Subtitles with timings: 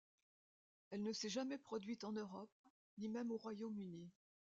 [0.89, 2.49] Elle ne s'est jamais produite en Europe
[2.97, 4.09] ni même au Royaume Uni.